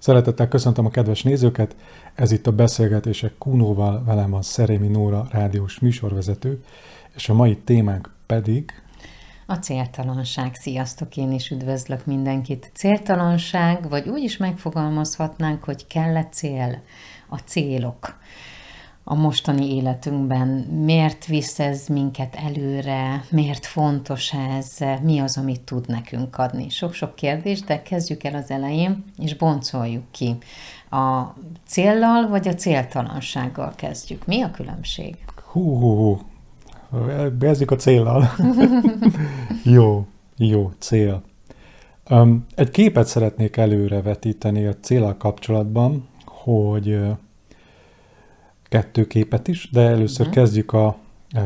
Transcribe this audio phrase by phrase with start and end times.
[0.00, 1.76] Szeretettel köszöntöm a kedves nézőket,
[2.14, 6.62] ez itt a Beszélgetések Kunóval, velem van Szerémi Nóra, rádiós műsorvezető,
[7.14, 8.72] és a mai témánk pedig...
[9.46, 10.54] A céltalanság.
[10.54, 12.70] Sziasztok, én is üdvözlök mindenkit.
[12.74, 16.82] Céltalanság, vagy úgy is megfogalmazhatnánk, hogy kell-e cél?
[17.28, 18.18] A célok
[19.10, 20.48] a mostani életünkben,
[20.84, 26.68] miért visz ez minket előre, miért fontos ez, mi az, amit tud nekünk adni.
[26.68, 30.36] Sok-sok kérdés, de kezdjük el az elején, és boncoljuk ki.
[30.90, 31.22] A
[31.66, 34.26] céllal vagy a céltalansággal kezdjük.
[34.26, 35.16] Mi a különbség?
[35.44, 36.18] Hú, hú, hú.
[37.40, 38.30] Kezdjük a céllal.
[39.64, 40.06] jó,
[40.36, 41.22] jó, cél.
[42.10, 46.98] Um, egy képet szeretnék előrevetíteni a célal kapcsolatban, hogy
[48.70, 50.42] kettő képet is, de először uh-huh.
[50.42, 50.96] kezdjük a,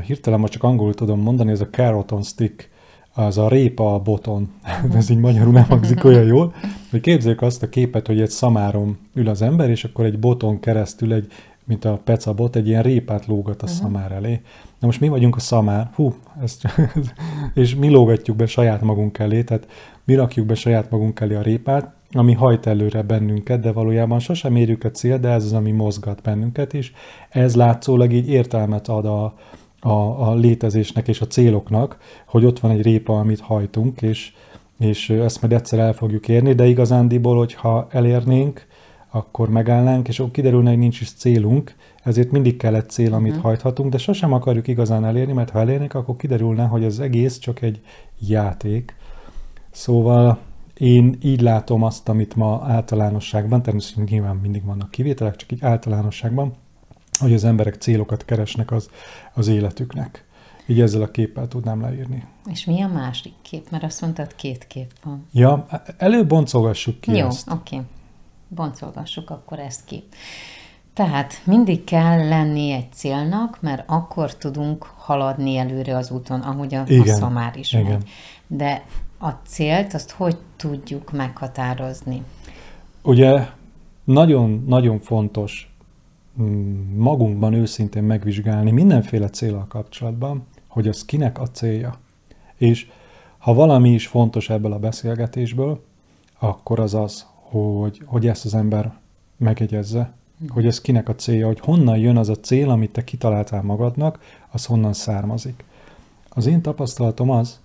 [0.06, 2.68] hirtelen most csak angolul tudom mondani, ez a carrot on stick,
[3.14, 4.52] az a répa a boton,
[4.94, 6.54] ez így magyarul nem hangzik olyan jól,
[6.90, 10.60] hogy képzeljük azt a képet, hogy egy szamáron ül az ember, és akkor egy boton
[10.60, 11.32] keresztül egy,
[11.64, 13.80] mint a pecabot, egy ilyen répát lógat a uh-huh.
[13.80, 14.40] szamár elé.
[14.78, 16.66] Na most mi vagyunk a szamár, hú, ezt,
[17.54, 19.66] és mi lógatjuk be saját magunk elé, tehát
[20.04, 24.56] mi rakjuk be saját magunk elé a répát, ami hajt előre bennünket, de valójában sosem
[24.56, 26.92] érjük a cél, de ez az, ami mozgat bennünket is.
[27.28, 29.34] Ez látszólag így értelmet ad a,
[29.80, 34.32] a, a létezésnek és a céloknak, hogy ott van egy répa, amit hajtunk, és,
[34.78, 38.66] és ezt majd egyszer el fogjuk érni, de igazándiból, hogyha elérnénk,
[39.10, 43.44] akkor megállnánk, és kiderülne, hogy nincs is célunk, ezért mindig kell egy cél, amit uh-huh.
[43.44, 47.62] hajthatunk, de sosem akarjuk igazán elérni, mert ha elérnénk, akkor kiderülne, hogy az egész csak
[47.62, 47.80] egy
[48.18, 48.94] játék.
[49.70, 50.38] Szóval
[50.78, 56.54] én így látom azt, amit ma általánosságban, természetesen nyilván mindig vannak kivételek, csak így általánosságban,
[57.18, 58.90] hogy az emberek célokat keresnek az,
[59.34, 60.24] az életüknek.
[60.66, 62.24] Így ezzel a képpel tudnám leírni.
[62.50, 63.70] És mi a másik kép?
[63.70, 65.26] Mert azt mondtad, két kép van.
[65.32, 65.66] Ja,
[65.96, 67.50] előbb boncolgassuk ki Jó, ezt.
[67.50, 67.80] oké.
[68.48, 70.04] Boncolgassuk akkor ezt ki.
[70.94, 76.82] Tehát mindig kell lenni egy célnak, mert akkor tudunk haladni előre az úton, ahogy a,
[76.86, 77.84] igen, a szamár is igen.
[77.84, 78.08] megy.
[78.46, 78.84] De
[79.24, 82.22] a célt, azt hogy tudjuk meghatározni?
[83.02, 83.46] Ugye
[84.04, 85.74] nagyon-nagyon fontos
[86.40, 91.98] mm, magunkban őszintén megvizsgálni mindenféle célral kapcsolatban, hogy az kinek a célja.
[92.56, 92.86] És
[93.38, 95.82] ha valami is fontos ebből a beszélgetésből,
[96.38, 98.92] akkor az az, hogy, hogy ezt az ember
[99.36, 100.12] megjegyezze,
[100.48, 104.18] hogy ez kinek a célja, hogy honnan jön az a cél, amit te kitaláltál magadnak,
[104.50, 105.64] az honnan származik.
[106.28, 107.60] Az én tapasztalatom az,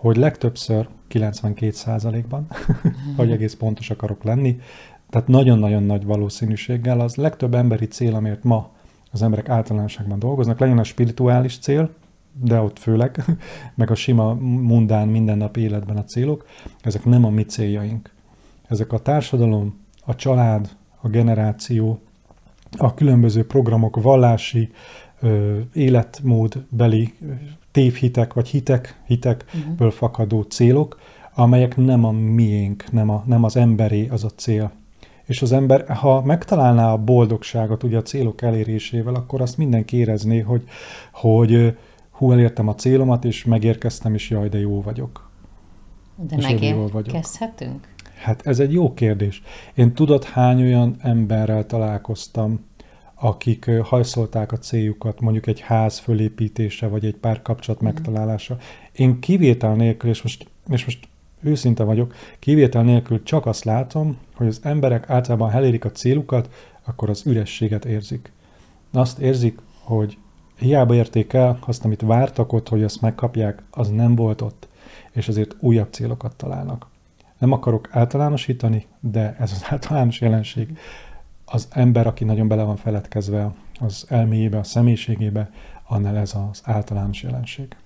[0.00, 2.46] hogy legtöbbször 92%-ban,
[3.16, 4.60] hogy egész pontos akarok lenni,
[5.10, 8.70] tehát nagyon-nagyon nagy valószínűséggel az legtöbb emberi cél, amért ma
[9.12, 11.90] az emberek általánosságban dolgoznak, legyen a spirituális cél,
[12.32, 13.24] de ott főleg,
[13.74, 16.46] meg a sima, mundán, mindennap életben a célok,
[16.82, 18.10] ezek nem a mi céljaink.
[18.68, 22.00] Ezek a társadalom, a család, a generáció,
[22.76, 24.70] a különböző programok, vallási,
[25.72, 27.14] életmódbeli
[27.72, 29.92] tévhitek, vagy hitek, hitekből uh-huh.
[29.92, 30.98] fakadó célok,
[31.34, 34.72] amelyek nem a miénk, nem, a, nem az emberé az a cél.
[35.24, 40.38] És az ember, ha megtalálná a boldogságot ugye a célok elérésével, akkor azt mindenki érezné,
[40.38, 40.64] hogy,
[41.12, 41.76] hogy
[42.10, 45.30] hú, elértem a célomat, és megérkeztem, és jaj, de jó vagyok.
[46.16, 47.88] De megérkezhetünk?
[48.16, 49.42] Hát ez egy jó kérdés.
[49.74, 52.64] Én tudod, hány olyan emberrel találkoztam,
[53.20, 57.92] akik hajszolták a céljukat, mondjuk egy ház fölépítése, vagy egy párkapcsolat mhm.
[57.92, 58.56] megtalálása.
[58.92, 61.08] Én kivétel nélkül, és most, és most
[61.42, 66.50] őszinte vagyok, kivétel nélkül csak azt látom, hogy az emberek általában, elérik a célukat,
[66.84, 68.32] akkor az ürességet érzik.
[68.92, 70.18] Azt érzik, hogy
[70.58, 74.68] hiába érték el azt, amit vártak ott, hogy azt megkapják, az nem volt ott,
[75.12, 76.86] és azért újabb célokat találnak.
[77.38, 80.78] Nem akarok általánosítani, de ez az általános jelenség
[81.50, 85.50] az ember, aki nagyon bele van feledkezve az elméjébe, a személyiségébe,
[85.86, 87.76] annál ez az általános jelenség.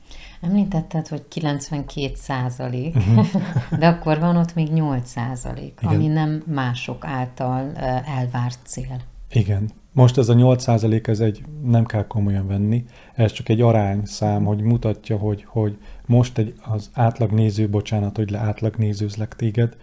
[0.41, 3.27] Említetted, hogy 92 százalék, uh-huh.
[3.80, 7.72] de akkor van ott még 8 százalék, ami nem mások által
[8.04, 9.00] elvárt cél.
[9.30, 9.71] Igen.
[9.94, 14.44] Most ez a 8 százalék, ez egy, nem kell komolyan venni, ez csak egy arányszám,
[14.44, 15.76] hogy mutatja, hogy, hogy
[16.06, 19.76] most egy, az átlag néző, bocsánat, hogy le átlag nézőzlek téged,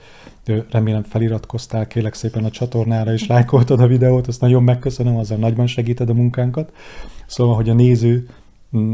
[0.69, 5.67] remélem feliratkoztál, kérlek szépen a csatornára, és lájkoltad a videót, azt nagyon megköszönöm, azzal nagyban
[5.67, 6.73] segíted a munkánkat.
[7.25, 8.27] Szóval, hogy a néző,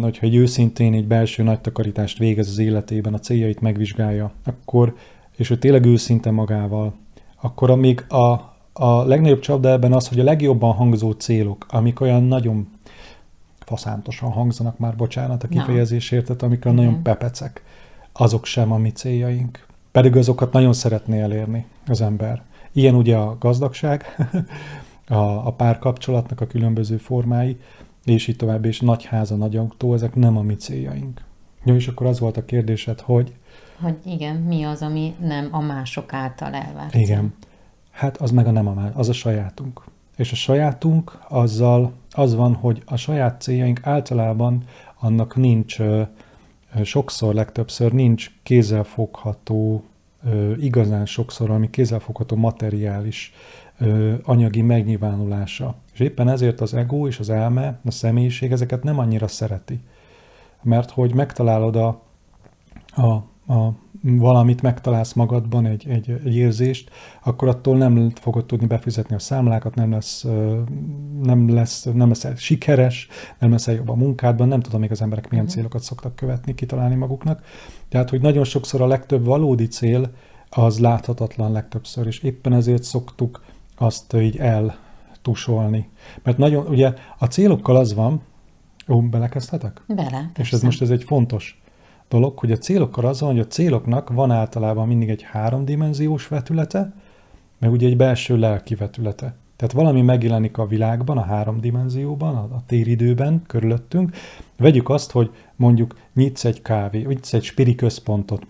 [0.02, 4.96] hogyha egy őszintén egy belső nagy takarítást végez az életében, a céljait megvizsgálja, akkor,
[5.38, 6.94] és hogy tényleg őszinte magával,
[7.42, 12.24] akkor amíg a, a legnagyobb csapda ebben az, hogy a legjobban hangzó célok, amik olyan
[12.24, 12.68] nagyon
[13.60, 16.84] faszántosan hangzanak már, bocsánat a kifejezésért, tehát amikor Igen.
[16.86, 17.64] nagyon pepecek,
[18.12, 19.66] azok sem a mi céljaink.
[19.92, 22.42] Pedig azokat nagyon szeretné elérni az ember.
[22.72, 24.06] Ilyen ugye a gazdagság,
[25.08, 27.58] a, a párkapcsolatnak a különböző formái,
[28.06, 31.22] és így tovább, és nagy háza, nagy autó, ezek nem a mi céljaink.
[31.64, 33.34] Jó, és akkor az volt a kérdésed, hogy...
[33.82, 36.96] Hogy igen, mi az, ami nem a mások által elvárt.
[36.96, 37.34] Igen.
[37.98, 39.84] Hát az meg a nem a más, az a sajátunk.
[40.18, 44.64] És a sajátunk azzal az van, hogy a saját céljaink általában
[45.00, 45.78] annak nincs,
[46.84, 49.84] sokszor, legtöbbször nincs kézzelfogható,
[50.60, 53.34] igazán sokszor, ami kézzelfogható materiális
[54.24, 55.76] anyagi megnyilvánulása.
[55.94, 59.80] És éppen ezért az ego és az elme, a személyiség ezeket nem annyira szereti.
[60.64, 62.02] Mert hogy megtalálod a,
[62.96, 63.12] a,
[63.54, 66.90] a valamit megtalálsz magadban, egy, egy, egy érzést,
[67.24, 70.26] akkor attól nem fogod tudni befizetni a számlákat, nem lesz,
[71.24, 73.08] nem lesz, nem lesz sikeres,
[73.40, 75.54] nem lesz jobb a munkádban, nem tudom még az emberek milyen mhm.
[75.54, 77.42] célokat szoktak követni, kitalálni maguknak.
[77.90, 80.12] Tehát, hogy nagyon sokszor a legtöbb valódi cél
[80.50, 83.44] az láthatatlan legtöbbször, és éppen ezért szoktuk
[83.78, 85.90] azt így eltusolni.
[86.24, 88.22] Mert nagyon, ugye a célokkal az van,
[88.88, 89.82] ó, belekezdhetek?
[89.88, 90.32] Bele, persze.
[90.42, 91.62] És ez most ez egy fontos
[92.10, 96.94] dolog, hogy a célokkal az van, hogy a céloknak van általában mindig egy háromdimenziós vetülete,
[97.58, 99.36] meg ugye egy belső lelki vetülete.
[99.56, 104.16] Tehát valami megjelenik a világban, a három dimenzióban, a, a téridőben, körülöttünk.
[104.58, 108.46] Vegyük azt, hogy mondjuk nyitsz egy kávé, vagy nyitsz egy spiri központot,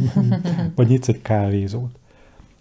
[0.76, 1.98] vagy nyitsz egy kávézót.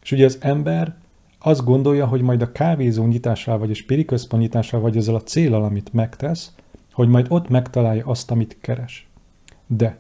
[0.02, 0.96] És ugye az ember
[1.40, 5.24] azt gondolja, hogy majd a kávézó nyitásával, vagy a spiri központ nyitásával, vagy ezzel a
[5.24, 6.52] célral, amit megtesz,
[6.92, 9.08] hogy majd ott megtalálja azt, amit keres.
[9.68, 9.98] De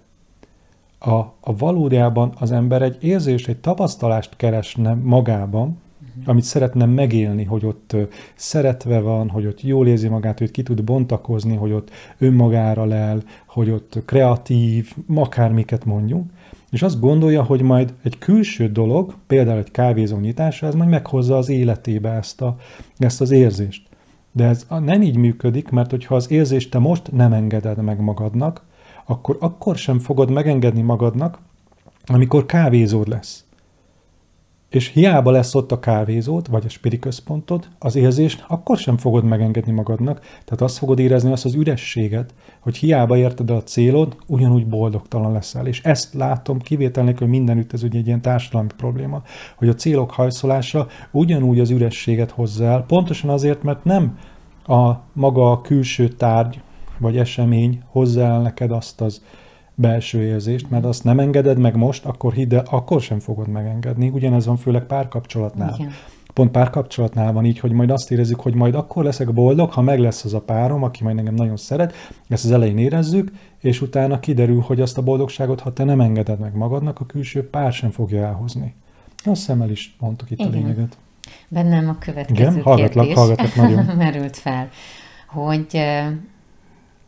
[1.05, 6.23] a, a valójában az ember egy érzést, egy tapasztalást keresne magában, uh-huh.
[6.25, 7.95] amit szeretne megélni, hogy ott
[8.35, 13.23] szeretve van, hogy ott jól érzi magát, hogy ki tud bontakozni, hogy ott önmagára lel,
[13.47, 16.31] hogy ott kreatív, akármiket mondjunk,
[16.71, 21.37] és azt gondolja, hogy majd egy külső dolog, például egy kávézó nyitása, ez majd meghozza
[21.37, 22.55] az életébe ezt, a,
[22.97, 23.89] ezt az érzést.
[24.31, 28.63] De ez nem így működik, mert hogyha az érzést te most nem engeded meg magadnak,
[29.05, 31.39] akkor akkor sem fogod megengedni magadnak,
[32.05, 33.45] amikor kávézód lesz.
[34.69, 39.23] És hiába lesz ott a kávézód, vagy a spiri központod, az érzést akkor sem fogod
[39.23, 44.67] megengedni magadnak, tehát azt fogod érezni azt az ürességet, hogy hiába érted a célod, ugyanúgy
[44.67, 45.67] boldogtalan leszel.
[45.67, 49.21] És ezt látom kivétel nélkül mindenütt, ez ugye egy ilyen társadalmi probléma,
[49.55, 54.17] hogy a célok hajszolása ugyanúgy az ürességet hozzá el, pontosan azért, mert nem
[54.65, 56.61] a maga a külső tárgy,
[57.03, 59.21] vagy esemény hozzá el neked azt az
[59.75, 64.09] belső érzést, mert azt nem engeded meg most, akkor hidd el, akkor sem fogod megengedni.
[64.09, 65.75] Ugyanez van főleg párkapcsolatnál.
[65.77, 65.91] Igen.
[66.33, 69.99] Pont párkapcsolatnál van így, hogy majd azt érezzük, hogy majd akkor leszek boldog, ha meg
[69.99, 71.93] lesz az a párom, aki majd engem nagyon szeret,
[72.27, 76.39] ezt az elején érezzük, és utána kiderül, hogy azt a boldogságot, ha te nem engeded
[76.39, 78.73] meg magadnak, a külső pár sem fogja elhozni.
[79.25, 80.51] Azt hiszem el is mondtuk itt Igen.
[80.51, 80.97] a lényeget.
[81.47, 82.61] Bennem a következő Igen?
[82.61, 83.85] Hallgatlak, kérdés hallgatlak nagyon.
[84.05, 84.69] merült fel,
[85.27, 85.81] hogy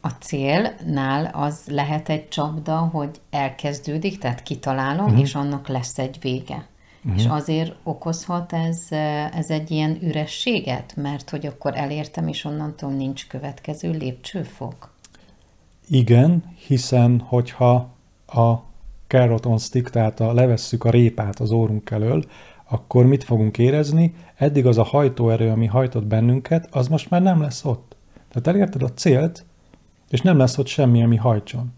[0.06, 5.20] a célnál az lehet egy csapda, hogy elkezdődik, tehát kitalálom, uh-huh.
[5.20, 6.68] és annak lesz egy vége.
[7.04, 7.20] Uh-huh.
[7.20, 8.88] És azért okozhat ez,
[9.34, 14.94] ez egy ilyen ürességet, mert hogy akkor elértem, és onnantól nincs következő lépcsőfok?
[15.90, 17.90] Igen, hiszen hogyha
[18.28, 18.54] a
[19.08, 22.24] carrot on stick, tehát a, levesszük a répát az órunk elől,
[22.70, 24.16] akkor mit fogunk érezni?
[24.36, 27.96] Eddig az a hajtóerő, ami hajtott bennünket, az most már nem lesz ott.
[28.30, 29.46] Tehát elérted a célt,
[30.10, 31.74] és nem lesz ott semmi, ami hajtson.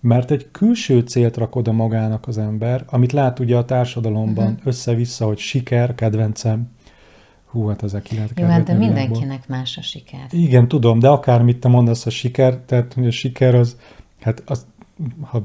[0.00, 4.66] Mert egy külső célt rak oda magának az ember, amit lát ugye a társadalomban uh-huh.
[4.66, 6.70] össze-vissza, hogy siker, kedvencem,
[7.44, 10.26] hú, hát ezek ki lehet Jó, hát de mindenkinek más a siker.
[10.30, 13.76] Igen, tudom, de akármit te mondasz a siker, tehát a siker az,
[14.20, 14.66] hát az,
[15.20, 15.40] ha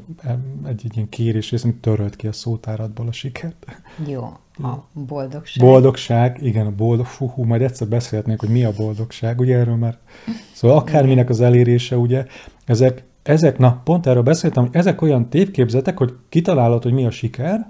[0.64, 3.66] egy, egy ilyen kérés, részint törölt ki a szótáradból a sikert.
[4.08, 5.66] Jó, a boldogság.
[5.66, 9.76] Boldogság, igen, a boldog, fú, hú, majd egyszer beszélhetnék, hogy mi a boldogság, ugye erről
[9.76, 9.98] már.
[10.54, 12.26] Szóval akárminek az elérése, ugye,
[12.66, 17.12] ezek, ezek, na, pont erről beszéltem, hogy ezek olyan tévképzetek, hogy kitalálod, hogy mi a
[17.12, 17.68] siker,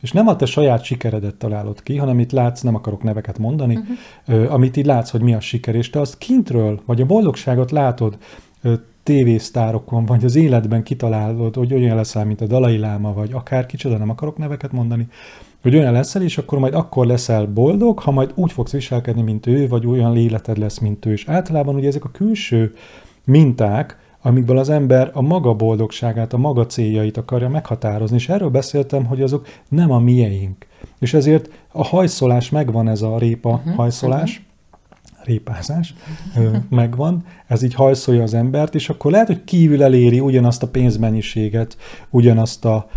[0.00, 3.78] és nem a te saját sikeredet találod ki, hanem itt látsz, nem akarok neveket mondani,
[4.26, 4.52] uh-huh.
[4.52, 8.18] amit így látsz, hogy mi a siker, és te azt kintről, vagy a boldogságot látod
[9.02, 13.96] tévésztárokon, vagy az életben kitalálod, hogy olyan leszel, mint a Dalai Láma, vagy akár kicsoda,
[13.96, 15.08] nem akarok neveket mondani,
[15.62, 19.46] hogy olyan leszel, és akkor majd akkor leszel boldog, ha majd úgy fogsz viselkedni, mint
[19.46, 21.12] ő, vagy olyan léleted lesz, mint ő.
[21.12, 22.74] És általában ugye ezek a külső
[23.24, 29.04] minták, amikből az ember a maga boldogságát, a maga céljait akarja meghatározni, és erről beszéltem,
[29.04, 30.66] hogy azok nem a mieink.
[30.98, 34.48] És ezért a hajszolás megvan ez a répa uh-huh, hajszolás, uh-huh
[35.24, 35.94] répázás
[36.68, 41.76] megvan, ez így hajszolja az embert, és akkor lehet, hogy kívül eléri ugyanazt a pénzmennyiséget,
[42.10, 42.88] ugyanazt a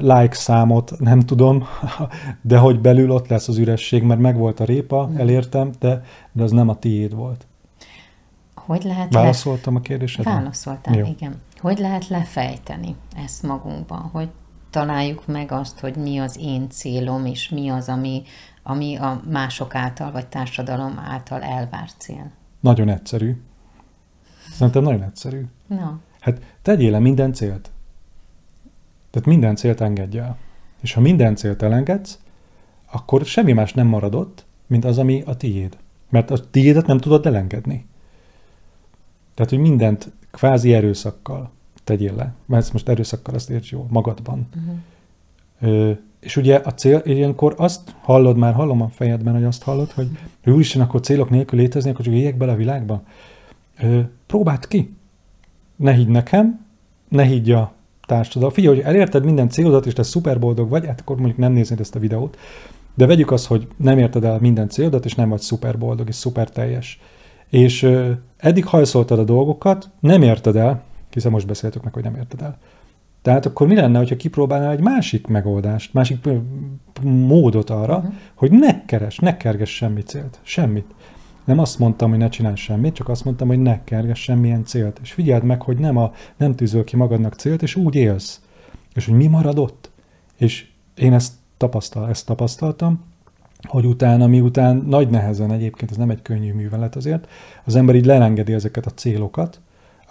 [0.00, 1.64] like számot, nem tudom,
[2.42, 5.20] de hogy belül ott lesz az üresség, mert megvolt a répa, mhm.
[5.20, 6.02] elértem, de,
[6.32, 7.46] de az nem a tiéd volt.
[8.54, 9.78] Hogy lehet Válaszoltam le...
[9.78, 10.30] a kérdésedre?
[10.30, 11.06] Válaszoltál, Jó.
[11.06, 11.40] igen.
[11.58, 14.08] Hogy lehet lefejteni ezt magunkban?
[14.12, 14.28] Hogy
[14.70, 18.22] találjuk meg azt, hogy mi az én célom, és mi az, ami,
[18.62, 22.30] ami a mások által, vagy társadalom által elvárt cél?
[22.60, 23.42] Nagyon egyszerű.
[24.52, 25.46] Szerintem nagyon egyszerű.
[25.66, 26.00] Na.
[26.20, 27.70] Hát tegyél le minden célt.
[29.10, 30.36] Tehát minden célt engedj el.
[30.80, 32.18] És ha minden célt elengedsz,
[32.90, 35.76] akkor semmi más nem maradott, mint az, ami a tiéd.
[36.08, 37.86] Mert a tiédet nem tudod elengedni.
[39.34, 41.50] Tehát, hogy mindent kvázi erőszakkal
[41.84, 42.34] tegyél le.
[42.46, 44.48] Mert ezt most erőszakkal azt érts jól, magadban.
[44.56, 44.76] Uh-huh.
[45.60, 45.92] Ö,
[46.22, 50.08] és ugye a cél, ilyenkor azt hallod, már hallom a fejedben, hogy azt hallod, hogy
[50.46, 53.02] úristen, akkor célok nélkül létezni, akkor csak éljek bele a világba.
[53.80, 54.96] Ö, próbáld ki.
[55.76, 56.66] Ne higgy nekem,
[57.08, 57.72] ne higgy a
[58.06, 58.54] társadalom.
[58.54, 61.80] Figyelj, hogy elérted minden célodat, és te szuper boldog vagy, hát akkor mondjuk nem néznéd
[61.80, 62.38] ezt a videót,
[62.94, 66.14] de vegyük azt, hogy nem érted el minden célodat, és nem vagy szuper boldog, és
[66.14, 67.00] szuper teljes.
[67.48, 72.14] És ö, eddig hajszoltad a dolgokat, nem érted el, hiszen most beszéltük meg, hogy nem
[72.14, 72.58] érted el.
[73.22, 76.28] Tehát akkor mi lenne, hogyha kipróbálnál egy másik megoldást, másik
[77.02, 78.12] módot arra, uh-huh.
[78.34, 80.86] hogy ne keres, ne kerges semmi célt, semmit.
[81.44, 84.98] Nem azt mondtam, hogy ne csinálj semmit, csak azt mondtam, hogy ne kerges semmilyen célt.
[85.02, 88.40] És figyeld meg, hogy nem, a, nem tűzöl ki magadnak célt, és úgy élsz.
[88.94, 89.90] És hogy mi marad ott.
[90.36, 93.04] És én ezt, tapasztal, ezt tapasztaltam,
[93.62, 97.28] hogy utána, miután nagy nehezen egyébként, ez nem egy könnyű művelet azért,
[97.64, 99.60] az ember így lelengedi ezeket a célokat,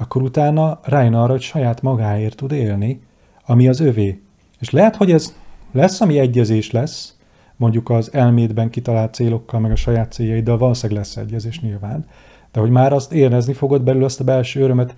[0.01, 3.01] akkor utána rájön arra, hogy saját magáért tud élni,
[3.45, 4.21] ami az övé.
[4.59, 5.35] És lehet, hogy ez
[5.71, 7.15] lesz, ami egyezés lesz,
[7.55, 12.05] mondjuk az elmédben kitalált célokkal, meg a saját céljaiddal valószínűleg lesz egyezés nyilván,
[12.51, 14.95] de hogy már azt érezni fogod belül azt a belső örömet,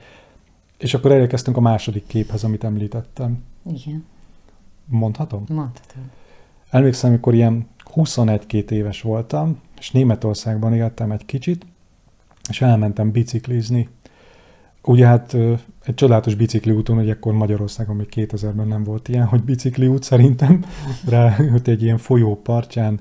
[0.77, 3.43] és akkor elérkeztünk a második képhez, amit említettem.
[3.65, 4.05] Igen.
[4.86, 5.43] Mondhatom?
[5.48, 6.10] Mondhatom.
[6.69, 11.65] Emlékszem, amikor ilyen 21-2 éves voltam, és Németországban éltem egy kicsit,
[12.50, 13.89] és elmentem biciklizni
[14.86, 15.34] Ugye hát
[15.86, 20.04] egy csodálatos bicikli úton, hogy akkor Magyarországon még 2000-ben nem volt ilyen, hogy bicikli út
[20.04, 20.66] szerintem,
[21.10, 23.00] rá egy ilyen folyó partján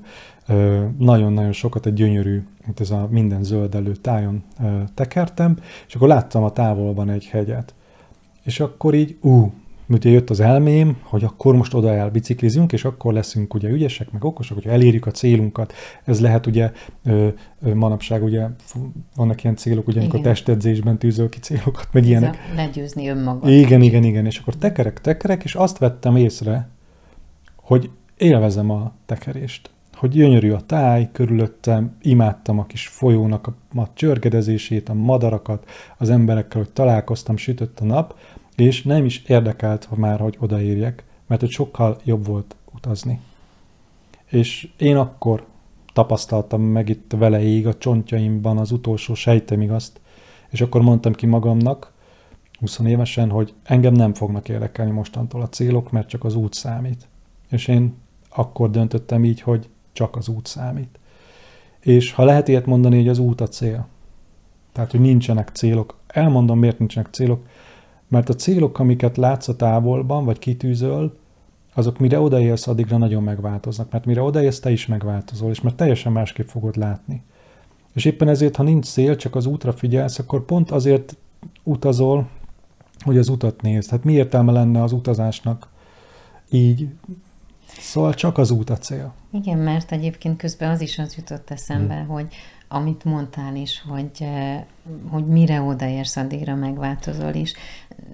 [0.97, 4.43] nagyon-nagyon sokat egy gyönyörű, mint ez a minden zöldelő tájon
[4.93, 7.73] tekertem, és akkor láttam a távolban egy hegyet.
[8.43, 9.53] És akkor így, ú,
[9.87, 14.23] ugye jött az elmém, hogy akkor most oda elbiciklizünk, és akkor leszünk ugye ügyesek, meg
[14.23, 15.73] okosak, hogy elérjük a célunkat.
[16.03, 16.71] Ez lehet ugye
[17.03, 17.27] ö,
[17.61, 18.47] ö, manapság ugye
[19.15, 22.37] vannak ilyen célok, ugye amikor testedzésben tűzöl ki célokat, meg Ez ilyenek.
[22.55, 23.49] legyőzni önmagad.
[23.49, 26.69] Igen, igen, igen, és akkor tekerek, tekerek, és azt vettem észre,
[27.55, 29.71] hogy élvezem a tekerést.
[29.93, 36.09] Hogy gyönyörű a táj körülöttem, imádtam a kis folyónak a, a csörgedezését, a madarakat, az
[36.09, 38.15] emberekkel, hogy találkoztam, sütött a nap,
[38.55, 43.19] és nem is érdekelt ha már, hogy odaérjek, mert hogy sokkal jobb volt utazni.
[44.25, 45.45] És én akkor
[45.93, 49.99] tapasztaltam meg itt veleig a csontjaimban az utolsó sejtemig azt,
[50.49, 51.91] és akkor mondtam ki magamnak,
[52.59, 57.07] 20 évesen, hogy engem nem fognak érdekelni mostantól a célok, mert csak az út számít.
[57.49, 57.95] És én
[58.29, 60.99] akkor döntöttem így, hogy csak az út számít.
[61.79, 63.87] És ha lehet ilyet mondani, hogy az út a cél.
[64.71, 65.97] Tehát, hogy nincsenek célok.
[66.07, 67.45] Elmondom, miért nincsenek célok.
[68.13, 71.17] Mert a célok, amiket látsz a távolban, vagy kitűzöl,
[71.73, 73.91] azok mire odaérsz, addigra nagyon megváltoznak.
[73.91, 77.23] Mert mire odaérsz, te is megváltozol, és mert teljesen másképp fogod látni.
[77.93, 81.15] És éppen ezért, ha nincs cél, csak az útra figyelsz, akkor pont azért
[81.63, 82.27] utazol,
[82.99, 83.89] hogy az utat nézd.
[83.89, 85.69] Hát mi értelme lenne az utazásnak
[86.49, 86.87] így?
[87.79, 89.13] Szóval csak az út a cél.
[89.31, 92.07] Igen, mert egyébként közben az is az jutott eszembe, hmm.
[92.07, 92.27] hogy
[92.73, 94.63] amit mondtál is, hogy, eh,
[95.09, 97.53] hogy mire odaérsz, addigra megváltozol is.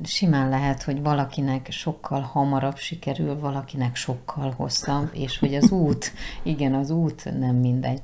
[0.04, 6.12] Simán lehet, hogy valakinek sokkal hamarabb sikerül, valakinek sokkal hosszabb, és hogy az út,
[6.44, 8.00] igen, az út nem mindegy.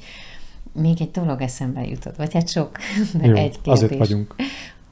[0.74, 2.77] Még egy dolog eszembe jutott, vagy hát sok,
[3.13, 3.74] de Jó, egy kérdés.
[3.74, 4.35] azért vagyunk.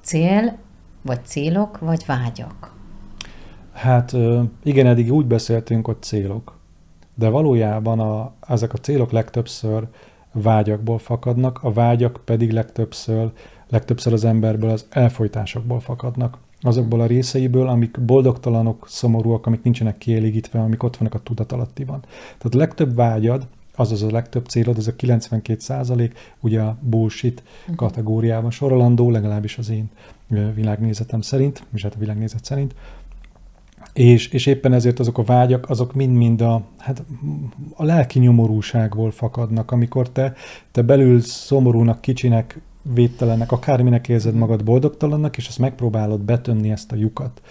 [0.01, 0.57] Cél,
[1.01, 2.75] vagy célok, vagy vágyak?
[3.73, 4.15] Hát
[4.63, 6.59] igen, eddig úgy beszéltünk, hogy célok.
[7.15, 9.87] De valójában a, ezek a célok legtöbbször
[10.33, 13.31] vágyakból fakadnak, a vágyak pedig legtöbbször,
[13.69, 16.37] legtöbbször az emberből az elfolytásokból fakadnak.
[16.61, 21.99] Azokból a részeiből, amik boldogtalanok, szomorúak, amik nincsenek kielégítve, amik ott vannak a tudatalattiban.
[22.37, 27.43] Tehát a legtöbb vágyad, azaz a legtöbb célod, ez a 92 százalék, ugye a bullshit
[27.61, 27.75] uh-huh.
[27.75, 29.89] kategóriában sorolandó, legalábbis az én
[30.53, 32.75] világnézetem szerint, és hát a világnézet szerint,
[33.93, 37.03] és, és éppen ezért azok a vágyak, azok mind-mind a, hát
[37.75, 40.33] a lelki nyomorúságból fakadnak, amikor te,
[40.71, 42.61] te belül szomorúnak, kicsinek,
[42.93, 47.41] védtelennek, akárminek érzed magad boldogtalannak, és ezt megpróbálod betömni ezt a lyukat.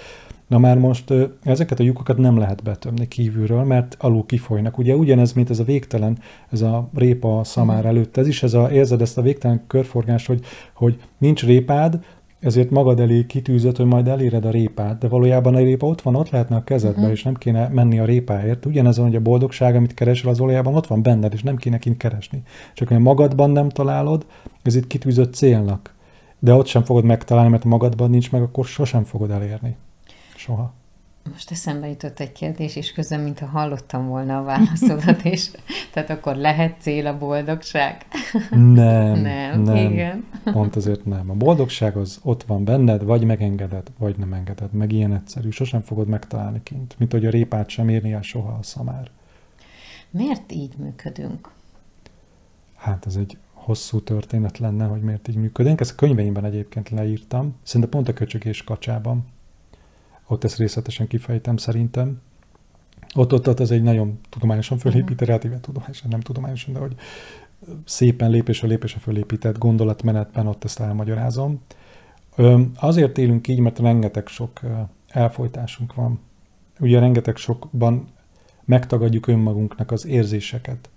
[0.47, 4.79] Na már most ezeket a lyukokat nem lehet betömni kívülről, mert alul kifolynak.
[4.79, 6.19] Ugye ugyanez, mint ez a végtelen,
[6.51, 7.87] ez a répa a szamár mhm.
[7.87, 12.05] előtt, ez is ez a, érzed ezt a végtelen körforgás, hogy, hogy nincs répád,
[12.43, 16.15] ezért magad elé kitűzött, hogy majd eléred a répát, de valójában a répa ott van,
[16.15, 17.13] ott lehetne a kezedbe, uh-huh.
[17.13, 18.67] és nem kéne menni a répáért.
[18.67, 21.79] Ugyanez van, hogy a boldogság, amit keresel, az valójában ott van benned, és nem kéne
[21.79, 22.43] kint keresni.
[22.75, 24.27] Csak hogy magadban nem találod,
[24.63, 25.95] ez itt kitűzött célnak.
[26.39, 29.77] De ott sem fogod megtalálni, mert magadban nincs meg, akkor sosem fogod elérni.
[30.37, 30.73] Soha.
[31.31, 35.51] Most eszembe jutott egy kérdés, és közben, mintha hallottam volna a válaszodat is.
[35.93, 38.07] Tehát akkor lehet cél a boldogság?
[38.51, 39.93] Nem, nem, nem.
[39.93, 40.25] igen.
[40.45, 41.31] Pont azért nem.
[41.31, 44.73] A boldogság az ott van benned, vagy megengeded, vagy nem engeded.
[44.73, 45.51] Meg ilyen egyszerű.
[45.51, 46.95] Sosem fogod megtalálni kint.
[46.99, 49.11] Mint hogy a répát sem érni el soha a szamár.
[50.11, 51.51] Miért így működünk?
[52.77, 55.81] Hát ez egy hosszú történet lenne, hogy miért így működünk.
[55.81, 57.55] Ezt a könyveimben egyébként leírtam.
[57.63, 59.25] Szerintem pont a köcsögés kacsában
[60.33, 62.21] ott ezt részletesen kifejtem szerintem.
[63.15, 66.95] Ott, ott, ott az egy nagyon tudományosan fölépített, relatíve tudományosan, nem tudományosan, de hogy
[67.85, 71.61] szépen lépésre lépésre fölépített gondolatmenetben ott ezt elmagyarázom.
[72.75, 74.61] Azért élünk így, mert rengeteg sok
[75.09, 76.21] elfolytásunk van.
[76.81, 78.09] Ugye rengeteg sokban
[78.65, 80.91] megtagadjuk önmagunknak az érzéseket,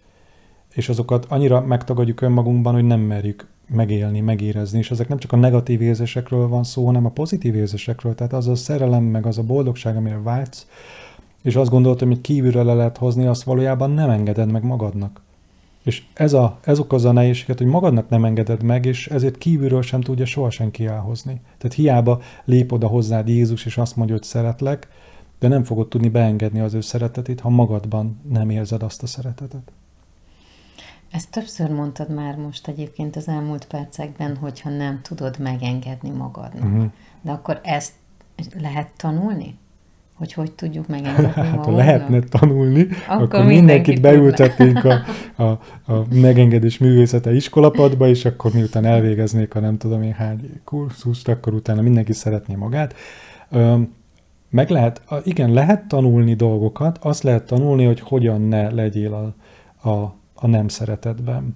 [0.74, 5.36] és azokat annyira megtagadjuk önmagunkban, hogy nem merjük megélni, megérezni, és ezek nem csak a
[5.36, 9.44] negatív érzésekről van szó, hanem a pozitív érzésekről, tehát az a szerelem, meg az a
[9.44, 10.68] boldogság, amire vágysz,
[11.42, 15.22] és azt gondolod, hogy kívülre le lehet hozni, azt valójában nem engeded meg magadnak.
[15.84, 19.82] És ez, a, ez okozza a nehézséget, hogy magadnak nem engeded meg, és ezért kívülről
[19.82, 21.42] sem tudja soha senki elhozni.
[21.58, 24.88] Tehát hiába lép oda hozzád Jézus, és azt mondja, hogy szeretlek,
[25.40, 29.72] de nem fogod tudni beengedni az ő szeretetét, ha magadban nem érzed azt a szeretetet.
[31.16, 36.64] Ezt többször mondtad már most egyébként az elmúlt percekben, hogyha nem tudod megengedni magadnak.
[36.64, 36.86] Uh-huh.
[37.22, 37.94] De akkor ezt
[38.60, 39.58] lehet tanulni?
[40.14, 41.66] Hogy hogy tudjuk megengedni hát, magunknak?
[41.66, 45.04] Ha lehetne tanulni, akkor, akkor mindenkit beültetnénk a,
[45.44, 45.44] a,
[45.94, 51.54] a megengedés művészete iskolapadba, és akkor miután elvégeznék a nem tudom én hány kurzust, akkor
[51.54, 52.96] utána mindenki szeretné magát.
[54.50, 60.16] Meg lehet, igen, lehet tanulni dolgokat, azt lehet tanulni, hogy hogyan ne legyél a, a
[60.36, 61.56] a nem szeretetben.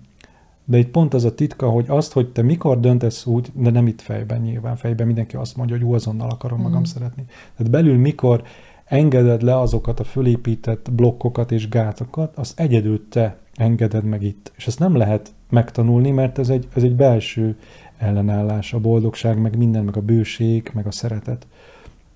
[0.65, 3.88] De itt pont az a titka, hogy azt, hogy te mikor döntesz úgy, de nem
[3.88, 6.84] itt fejben nyilván, fejben mindenki azt mondja, hogy jó, azonnal akarom magam mm.
[6.84, 7.26] szeretni.
[7.56, 8.44] Tehát belül mikor
[8.86, 14.52] engeded le azokat a fölépített blokkokat és gátokat, azt egyedül te engeded meg itt.
[14.56, 17.58] És ezt nem lehet megtanulni, mert ez egy, ez egy belső
[17.98, 21.48] ellenállás, a boldogság, meg minden, meg a bőség, meg a szeretet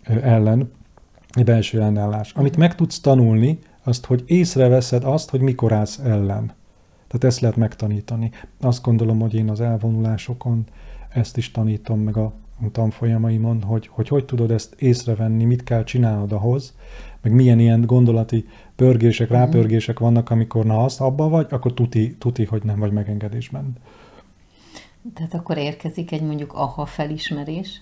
[0.04, 0.71] ellen,
[1.30, 2.32] egy belső ellenállás.
[2.34, 6.54] Amit meg tudsz tanulni, azt, hogy észreveszed azt, hogy mikor állsz ellen.
[7.08, 8.32] Tehát ezt lehet megtanítani.
[8.62, 10.63] Azt gondolom, hogy én az elvonulásokon
[11.10, 12.34] ezt is tanítom meg a
[12.72, 16.76] tanfolyamaimon, hogy, hogy hogy tudod ezt észrevenni, mit kell csinálnod ahhoz,
[17.22, 19.38] meg milyen ilyen gondolati pörgések, mhm.
[19.38, 23.74] rápörgések vannak, amikor na azt abba vagy, akkor tuti, tuti, hogy nem vagy megengedésben.
[25.13, 27.82] Tehát akkor érkezik egy mondjuk aha felismerés,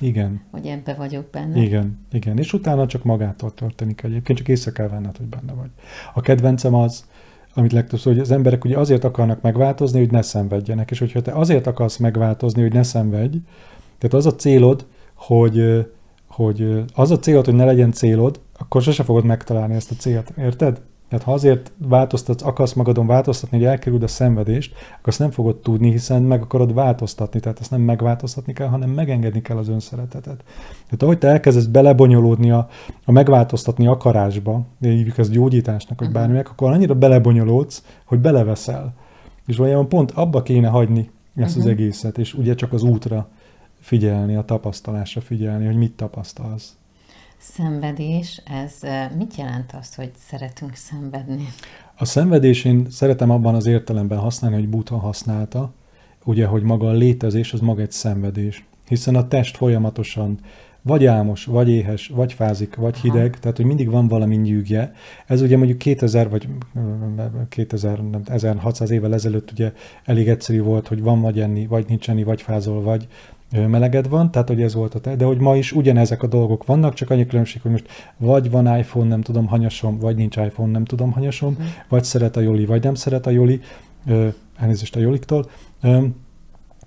[0.00, 0.40] igen.
[0.50, 1.62] Hogy ebbe vagyok benne.
[1.62, 2.38] Igen, igen.
[2.38, 5.70] És utána csak magától történik egyébként, csak észre kell venned, hogy benne vagy.
[6.14, 7.06] A kedvencem az,
[7.54, 10.90] amit legtöbbször, hogy az emberek ugye azért akarnak megváltozni, hogy ne szenvedjenek.
[10.90, 13.36] És hogyha te azért akarsz megváltozni, hogy ne szenvedj,
[13.98, 15.86] tehát az a célod, hogy,
[16.28, 20.32] hogy az a célod, hogy ne legyen célod, akkor sose fogod megtalálni ezt a célt.
[20.38, 20.80] Érted?
[21.08, 25.56] Tehát ha azért változtatsz, akarsz magadon változtatni, hogy elkerüld a szenvedést, akkor azt nem fogod
[25.56, 27.40] tudni, hiszen meg akarod változtatni.
[27.40, 30.44] Tehát ezt nem megváltoztatni kell, hanem megengedni kell az önszeretetet.
[30.84, 32.68] Tehát ahogy te elkezdesz belebonyolódni a,
[33.04, 36.16] a megváltoztatni akarásba, hívjuk ezt gyógyításnak, vagy mhm.
[36.16, 38.94] bárminek, akkor annyira belebonyolódsz, hogy beleveszel.
[39.46, 41.56] És valójában pont abba kéne hagyni ezt uh-huh.
[41.56, 41.68] az mhm.
[41.68, 43.28] egészet, és ugye csak az útra
[43.80, 46.76] figyelni, a tapasztalásra figyelni, hogy mit tapasztalsz.
[47.38, 48.72] Szenvedés, ez
[49.16, 51.48] mit jelent azt, hogy szeretünk szenvedni?
[51.96, 55.72] A szenvedés én szeretem abban az értelemben használni, hogy Buddha használta,
[56.24, 58.64] ugye, hogy maga a létezés az maga egy szenvedés.
[58.88, 60.38] Hiszen a test folyamatosan
[60.82, 63.02] vagy álmos, vagy éhes, vagy fázik, vagy Aha.
[63.02, 64.92] hideg, tehát hogy mindig van valami nyűgje.
[65.26, 66.48] Ez ugye mondjuk 2000 vagy
[67.48, 69.72] 2000, 1600 évvel ezelőtt ugye
[70.04, 73.06] elég egyszerű volt, hogy van vagy enni, vagy nincs enni, vagy fázol, vagy
[73.50, 76.66] meleged van, tehát hogy ez volt a te, de hogy ma is ugyanezek a dolgok
[76.66, 80.70] vannak, csak annyi különbség, hogy most vagy van iPhone, nem tudom hanyasom, vagy nincs iPhone,
[80.70, 81.64] nem tudom hanyasom, mm.
[81.88, 83.60] vagy szeret a Joli, vagy nem szeret a Joli,
[84.56, 85.50] elnézést a Joliktól.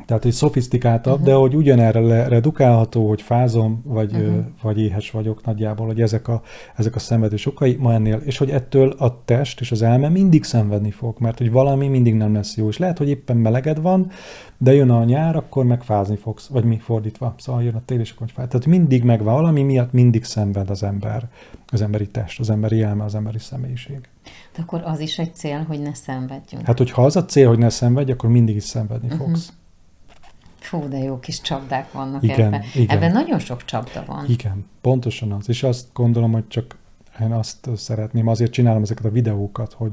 [0.05, 1.27] Tehát egy szofisztikáltabb, uh-huh.
[1.27, 4.45] de hogy ugyanerre redukálható, hogy fázom, vagy, uh-huh.
[4.61, 6.41] vagy éhes vagyok nagyjából, hogy ezek a,
[6.75, 10.43] ezek a szenvedés okai ma ennél, és hogy ettől a test és az elme mindig
[10.43, 14.11] szenvedni fog, mert hogy valami mindig nem lesz jó, és lehet, hogy éppen meleged van,
[14.57, 17.99] de jön a nyár, akkor meg fázni fogsz, vagy mi fordítva, szóval jön a tél,
[17.99, 18.47] és akkor fáj.
[18.47, 21.29] Tehát mindig megvan, valami miatt mindig szenved az ember,
[21.67, 24.09] az emberi test, az emberi elme, az emberi személyiség.
[24.55, 26.65] De akkor az is egy cél, hogy ne szenvedjünk.
[26.65, 29.25] Hát, hogyha az a cél, hogy ne szenvedj, akkor mindig is szenvedni uh-huh.
[29.25, 29.53] fogsz.
[30.61, 32.63] Fú, de jó kis csapdák vannak igen, ebben.
[32.75, 32.97] Igen.
[32.97, 34.25] Ebben nagyon sok csapda van.
[34.27, 35.49] Igen, pontosan az.
[35.49, 36.77] És azt gondolom, hogy csak
[37.21, 39.91] én azt szeretném, azért csinálom ezeket a videókat, hogy,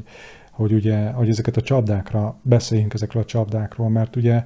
[0.51, 4.45] hogy ugye, hogy ezeket a csapdákra beszéljünk ezekről a csapdákról, mert ugye,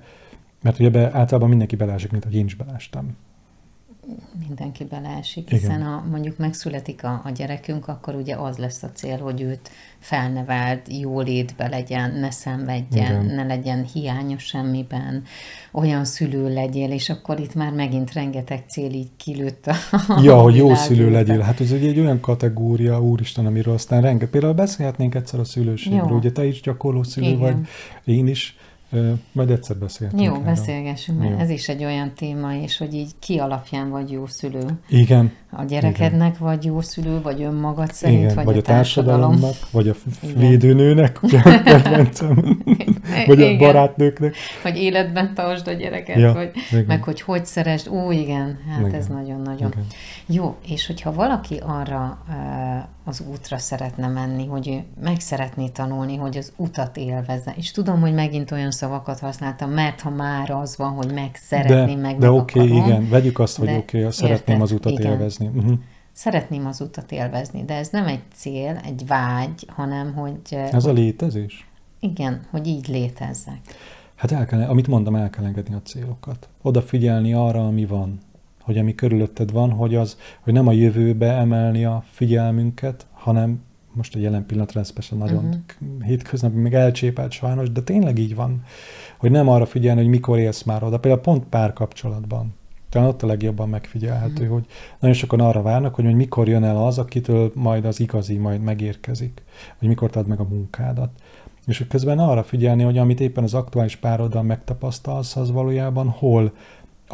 [0.63, 3.17] mert ugye be, általában mindenki belásik, mint hogy én is belástam
[4.47, 5.83] mindenki beleesik, hiszen Igen.
[5.83, 10.87] ha mondjuk megszületik a, a gyerekünk, akkor ugye az lesz a cél, hogy őt felnevelt,
[11.01, 13.35] jólétbe legyen, ne szenvedjen, Igen.
[13.35, 15.23] ne legyen hiányos semmiben,
[15.73, 20.57] olyan szülő legyél, és akkor itt már megint rengeteg cél így kilőtt a Ja, hogy
[20.57, 21.41] jó szülő legyél.
[21.41, 24.29] Hát ez egy, egy olyan kategória, úristen, amiről aztán rengeteg.
[24.29, 26.17] Például beszélhetnénk egyszer a szülőségről, jó.
[26.17, 27.38] ugye te is gyakorló szülő Igen.
[27.38, 27.57] vagy,
[28.15, 28.57] én is,
[29.33, 30.24] majd egyszer beszélgetünk.
[30.24, 30.44] Jó, erről.
[30.44, 31.38] beszélgessünk, mert jó.
[31.38, 34.66] ez is egy olyan téma, és hogy így ki alapján vagy jó szülő.
[34.88, 35.33] Igen.
[35.50, 36.46] A gyerekednek Igen.
[36.46, 39.94] vagy jó szülő, vagy önmagad szerint, Igen, vagy, vagy a, a társadalomnak, vagy a
[40.37, 41.20] védőnőnek,
[43.26, 44.35] vagy a barátnőknek.
[44.62, 46.50] Vagy életben tartsd a gyereket, ja, vagy,
[46.87, 47.88] meg hogy hogy szeresd.
[47.88, 48.94] Ó, igen, hát igen.
[48.94, 49.74] ez nagyon-nagyon.
[50.26, 52.18] Jó, és hogyha valaki arra
[53.05, 57.55] az útra szeretne menni, hogy meg szeretné tanulni, hogy az utat élvezze.
[57.57, 61.97] És tudom, hogy megint olyan szavakat használtam, mert ha már az van, hogy meg szeretném,
[61.97, 64.92] de, meg De oké, okay, igen, vegyük azt, hogy oké, okay, szeretném érted, az utat
[64.92, 65.12] igen.
[65.12, 65.47] élvezni.
[65.47, 65.79] Uh-huh.
[66.12, 70.40] Szeretném az utat élvezni, de ez nem egy cél, egy vágy, hanem hogy...
[70.51, 71.66] Ez a létezés?
[72.01, 73.61] Igen, hogy így létezzek.
[74.14, 76.49] Hát el kell, amit mondom, el kell engedni a célokat.
[76.62, 78.21] Odafigyelni arra, ami van
[78.62, 83.61] hogy ami körülötted van, hogy az, hogy nem a jövőbe emelni a figyelmünket, hanem
[83.94, 86.05] most a jelen pillanatra ez persze nagyon uh-huh.
[86.05, 88.62] hétköznapi, még elcsépelt sajnos, de tényleg így van,
[89.18, 90.98] hogy nem arra figyelni, hogy mikor élsz már oda.
[90.98, 92.55] Például pont párkapcsolatban.
[92.88, 94.48] Talán ott a legjobban megfigyelhető, uh-huh.
[94.48, 94.66] hogy
[94.98, 98.61] nagyon sokan arra várnak, hogy, hogy mikor jön el az, akitől majd az igazi majd
[98.61, 99.42] megérkezik,
[99.78, 101.11] hogy mikor ad meg a munkádat.
[101.66, 106.52] És hogy közben arra figyelni, hogy amit éppen az aktuális pároddal megtapasztalsz, az valójában hol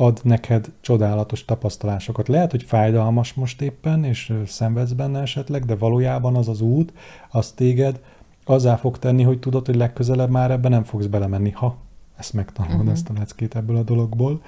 [0.00, 2.28] ad neked csodálatos tapasztalásokat.
[2.28, 6.92] Lehet, hogy fájdalmas most éppen, és szenvedsz benne esetleg, de valójában az az út,
[7.30, 8.00] az téged
[8.44, 11.76] azzá fog tenni, hogy tudod, hogy legközelebb már ebben nem fogsz belemenni, ha
[12.16, 12.92] ezt megtanulod, uh-huh.
[12.92, 14.42] ezt a leckét ebből a dologból.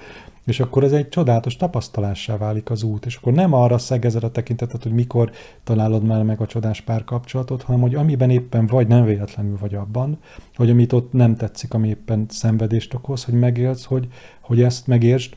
[0.45, 4.31] És akkor ez egy csodálatos tapasztalássá válik az út, és akkor nem arra szegezed a
[4.31, 5.31] tekintetet, hogy mikor
[5.63, 10.17] találod már meg a csodás párkapcsolatot, hanem hogy amiben éppen vagy, nem véletlenül vagy abban,
[10.55, 14.07] hogy amit ott nem tetszik, ami éppen szenvedést okoz, hogy megélsz, hogy,
[14.41, 15.33] hogy ezt megértsd,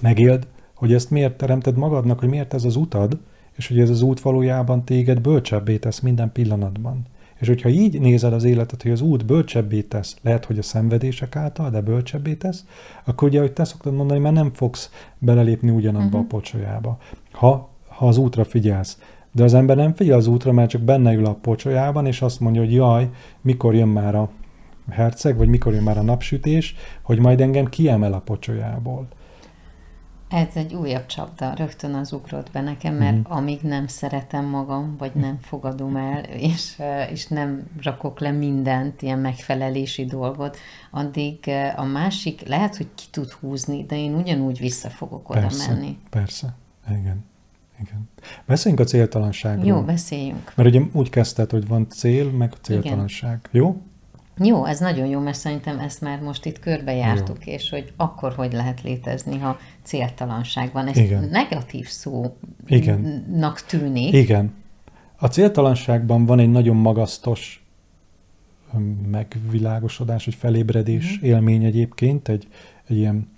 [0.00, 3.18] megéld, hogy ezt miért teremted magadnak, hogy miért ez az utad,
[3.56, 7.02] és hogy ez az út valójában téged bölcsebbé tesz minden pillanatban.
[7.40, 11.36] És hogyha így nézed az életet, hogy az út bölcsebbé tesz, lehet, hogy a szenvedések
[11.36, 12.64] által, de bölcsebbé tesz,
[13.04, 16.18] akkor ugye, ahogy te szoktad mondani, már nem fogsz belelépni ugyanabba uh-huh.
[16.18, 16.28] a mhm.
[16.28, 16.98] pocsolyába,
[17.30, 18.98] ha, ha az útra figyelsz.
[19.32, 22.40] De az ember nem figyel az útra, mert csak benne ül a pocsolyában, és azt
[22.40, 24.30] mondja, hogy jaj, mikor jön már a
[24.90, 29.08] herceg, vagy mikor jön már a napsütés, hogy majd engem kiemel a pocsolyából.
[30.30, 33.22] Ez egy újabb csapda, rögtön az ugrott be nekem, mert mm.
[33.22, 39.18] amíg nem szeretem magam, vagy nem fogadom el, és, és nem rakok le mindent, ilyen
[39.18, 40.56] megfelelési dolgot,
[40.90, 45.72] addig a másik lehet, hogy ki tud húzni, de én ugyanúgy vissza fogok oda persze,
[45.72, 45.98] menni.
[46.10, 46.54] Persze,
[46.88, 47.28] igen.
[47.82, 48.08] Igen.
[48.46, 49.64] Beszéljünk a céltalanságról.
[49.64, 50.52] Jó, beszéljünk.
[50.54, 53.48] Mert ugye úgy kezdted, hogy van cél, meg céltalanság.
[53.52, 53.62] Igen.
[53.62, 53.82] Jó?
[54.44, 57.52] Jó, ez nagyon jó, mert szerintem ezt már most itt körbejártuk, jó.
[57.52, 60.86] és hogy akkor hogy lehet létezni, ha céltalanság van.
[60.86, 61.28] Ez Igen.
[61.30, 62.34] negatív szónak
[62.66, 63.22] Igen.
[63.66, 64.12] tűnik.
[64.12, 64.52] Igen.
[65.16, 67.64] A céltalanságban van egy nagyon magasztos
[69.10, 71.26] megvilágosodás, vagy felébredés mm.
[71.26, 72.48] élmény egyébként, egy,
[72.88, 73.28] egy ilyen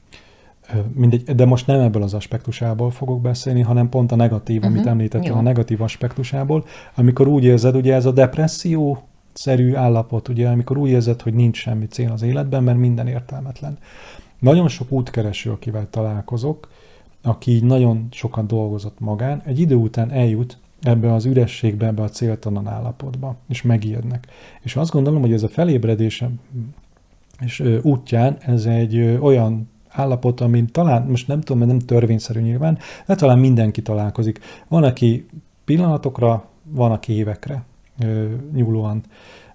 [0.95, 4.71] mindegy, de most nem ebből az aspektusából fogok beszélni, hanem pont a negatív, uh-huh.
[4.71, 4.91] amit mhm.
[4.91, 10.79] említettem, a negatív aspektusából, amikor úgy érzed, ugye ez a depresszió, szerű állapot, ugye, amikor
[10.79, 13.79] úgy érzed, hogy nincs semmi cél az életben, mert minden értelmetlen.
[14.39, 16.69] Nagyon sok útkereső, akivel találkozok,
[17.23, 22.09] aki így nagyon sokat dolgozott magán, egy idő után eljut ebbe az ürességbe, ebbe a
[22.09, 24.27] céltalan állapotba, és megijednek.
[24.63, 26.31] És azt gondolom, hogy ez a felébredése
[27.41, 32.79] és útján ez egy olyan állapot, amin talán, most nem tudom, mert nem törvényszerű nyilván,
[33.07, 34.41] de talán mindenki találkozik.
[34.69, 35.27] Van, aki
[35.65, 37.65] pillanatokra, van, aki évekre
[38.53, 39.03] nyúlóan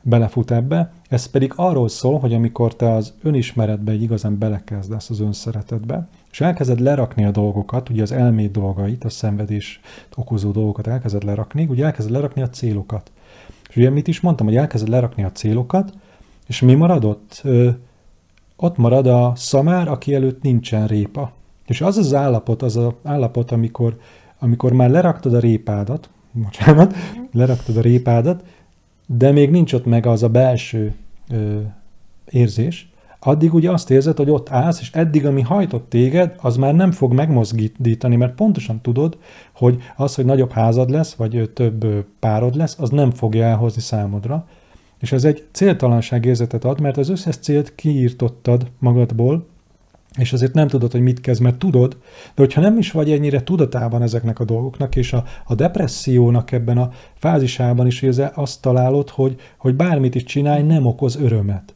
[0.02, 5.20] belefut ebbe, Ez pedig arról szól, hogy amikor te az önismeretbe egy igazán belekezdesz az
[5.20, 9.80] önszeretetbe, és elkezded lerakni a dolgokat, ugye az elméd dolgait, a szenvedés
[10.16, 13.12] okozó dolgokat elkezded lerakni, ugye elkezded lerakni a célokat.
[13.70, 15.94] És ugye mit is mondtam, hogy elkezded lerakni a célokat,
[16.48, 17.42] és mi marad ott?
[17.44, 17.70] Ö,
[18.56, 21.32] ott marad a szamár, aki előtt nincsen répa.
[21.66, 24.00] És az az állapot, az az állapot, amikor,
[24.40, 26.10] amikor már leraktad a répádat,
[26.44, 26.96] bocsánat,
[27.32, 28.44] leraktad a répádat,
[29.06, 30.96] de még nincs ott meg az a belső
[31.30, 31.60] ö,
[32.30, 36.76] érzés, addig ugye azt érzed, hogy ott állsz, és eddig, ami hajtott téged, az már
[36.76, 39.18] nem fog megmozgítani, mert pontosan tudod,
[39.54, 44.48] hogy az, hogy nagyobb házad lesz, vagy több párod lesz, az nem fogja elhozni számodra.
[45.00, 49.48] És ez egy céltalanság érzetet ad, mert az összes célt kiírtottad magadból,
[50.18, 51.98] és azért nem tudod, hogy mit kezd, mert tudod,
[52.36, 56.78] de hogyha nem is vagy ennyire tudatában ezeknek a dolgoknak, és a, a depressziónak ebben
[56.78, 61.74] a fázisában is hogy azt találod, hogy, hogy bármit is csinálj, nem okoz örömet.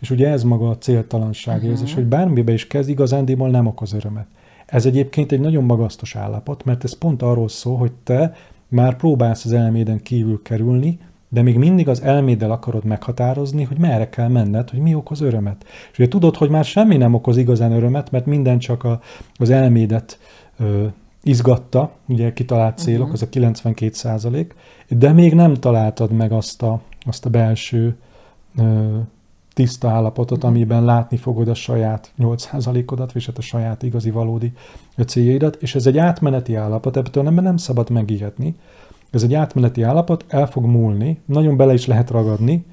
[0.00, 1.70] És ugye ez maga a céltalanság uh-huh.
[1.70, 4.26] érzés, hogy bármibe is kezd, igazándiból nem okoz örömet.
[4.66, 8.34] Ez egyébként egy nagyon magasztos állapot, mert ez pont arról szól, hogy te
[8.68, 10.98] már próbálsz az elméden kívül kerülni,
[11.32, 15.64] de még mindig az elméddel akarod meghatározni, hogy merre kell menned, hogy mi okoz örömet.
[15.92, 19.00] És ugye tudod, hogy már semmi nem okoz igazán örömet, mert minden csak a,
[19.36, 20.18] az elmédet
[20.58, 20.86] ö,
[21.22, 23.12] izgatta, ugye kitalált célok, uh-huh.
[23.12, 24.54] az a 92 százalék,
[24.88, 27.96] de még nem találtad meg azt a, azt a belső
[28.58, 28.96] ö,
[29.52, 30.50] tiszta állapotot, uh-huh.
[30.50, 34.52] amiben látni fogod a saját 8%-odat, vagy hát a saját igazi valódi
[35.06, 38.56] céljaidat, és ez egy átmeneti állapot, ebből nem, nem szabad megijedni,
[39.10, 42.64] ez egy átmeneti állapot, el fog múlni, nagyon bele is lehet ragadni.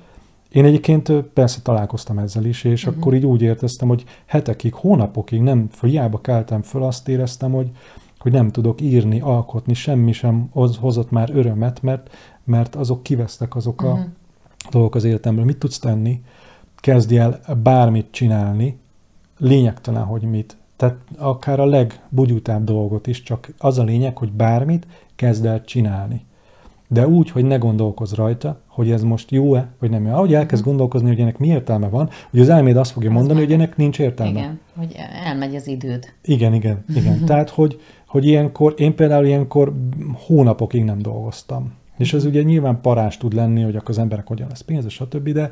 [0.52, 3.00] Én egyébként persze találkoztam ezzel is, és uh-huh.
[3.00, 7.72] akkor így úgy érteztem, hogy hetekig, hónapokig nem, hiába keltem föl, azt éreztem, hogy,
[8.20, 12.10] hogy nem tudok írni, alkotni, semmi sem hozott már örömet, mert,
[12.44, 14.06] mert azok kivesztek azok a uh-huh.
[14.70, 15.46] dolgok az életemből.
[15.46, 16.22] Mit tudsz tenni?
[16.76, 18.78] Kezdj el bármit csinálni,
[19.38, 20.58] lényegtelen, hogy mit.
[20.76, 24.88] Tehát akár a legbugyutább dolgot is, csak az a lényeg, hogy bármit
[25.18, 26.26] kezd el csinálni
[26.88, 30.14] de úgy, hogy ne gondolkozz rajta, hogy ez most jó-e, vagy nem jó.
[30.14, 30.70] Ahogy elkezd mhm.
[30.70, 34.00] gondolkozni, hogy ennek mi értelme van, hogy az elméd azt fogja mondani, hogy ennek nincs
[34.00, 34.40] értelme.
[34.40, 36.14] Igen, hogy elmegy az időd.
[36.24, 37.24] Igen, igen, igen.
[37.26, 39.74] Tehát, hogy, hogy ilyenkor, én például ilyenkor
[40.14, 41.74] hónapokig nem dolgoztam.
[41.98, 45.30] És ez ugye nyilván parás tud lenni, hogy akkor az emberek hogyan lesz pénze, stb.
[45.30, 45.50] De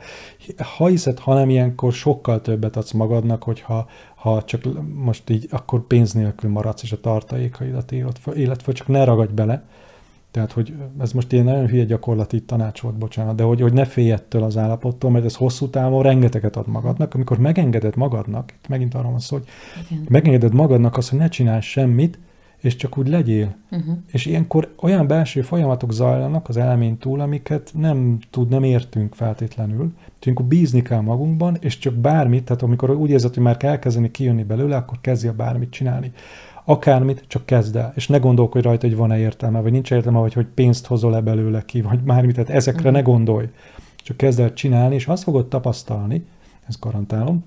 [0.77, 4.62] ha hiszed, ha nem ilyenkor sokkal többet adsz magadnak, hogyha ha csak
[4.93, 9.34] most így, akkor pénz nélkül maradsz, és a tartalékaidat föl, élet föl, csak ne ragadj
[9.34, 9.63] bele,
[10.36, 13.86] tehát, hogy ez most ilyen nagyon hülye gyakorlati tanács volt, bocsánat, de hogy, hogy ne
[13.86, 17.13] félj ettől az állapottól, mert ez hosszú távon rengeteget ad magadnak.
[17.13, 19.47] Amikor megengeded magadnak, itt megint arról van szó, hogy
[19.91, 20.05] Igen.
[20.10, 22.19] megengeded magadnak azt, hogy ne csinálj semmit,
[22.57, 23.55] és csak úgy legyél.
[23.71, 23.97] Uh-huh.
[24.11, 29.93] És ilyenkor olyan belső folyamatok zajlanak az elmény túl, amiket nem tud, nem értünk feltétlenül.
[30.15, 33.79] Úgyhogy akkor bízni kell magunkban, és csak bármit, tehát amikor úgy érzed, hogy már kell
[33.79, 36.11] kezdeni kijönni belőle, akkor kezdje bármit csinálni
[36.65, 40.33] akármit, csak kezd el, és ne gondolkodj rajta, hogy van-e értelme, vagy nincs értelme, vagy
[40.33, 42.95] hogy pénzt hozol-e belőle ki, vagy bármit, tehát ezekre uh-huh.
[42.95, 43.49] ne gondolj.
[43.95, 46.25] Csak kezd el csinálni, és azt fogod tapasztalni,
[46.67, 47.43] ezt garantálom,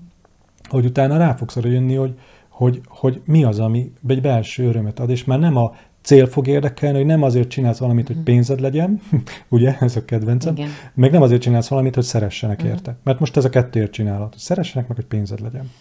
[0.69, 2.19] hogy utána rá fogsz arra jönni, hogy,
[2.59, 6.47] hogy, hogy mi az, ami egy belső örömet ad, és már nem a cél fog
[6.47, 8.25] érdekelni, hogy nem azért csinálsz valamit, hogy mhm.
[8.25, 9.01] pénzed legyen,
[9.49, 10.69] ugye, ez a kedvencem, Igen.
[10.93, 12.71] meg nem azért csinálsz valamit, hogy szeressenek uh-huh.
[12.71, 12.95] érte.
[13.03, 15.71] Mert most ez a kettőért csinálod, hogy szeressenek meg, hogy pénzed legyen.